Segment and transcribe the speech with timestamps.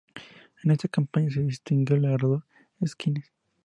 [0.63, 2.43] En esta campaña se distinguió el orador
[2.79, 3.31] Esquines.